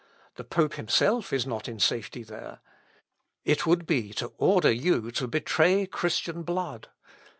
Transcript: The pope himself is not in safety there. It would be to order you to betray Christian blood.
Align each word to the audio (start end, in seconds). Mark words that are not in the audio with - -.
The 0.33 0.43
pope 0.43 0.73
himself 0.73 1.31
is 1.31 1.45
not 1.45 1.67
in 1.67 1.79
safety 1.79 2.23
there. 2.23 2.59
It 3.45 3.67
would 3.67 3.85
be 3.85 4.13
to 4.13 4.33
order 4.39 4.71
you 4.71 5.11
to 5.11 5.27
betray 5.27 5.85
Christian 5.85 6.41
blood. 6.41 6.89